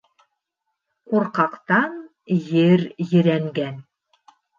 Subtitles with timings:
[1.11, 1.93] Ҡурҡаҡтан
[2.53, 3.77] ер ерәнгән.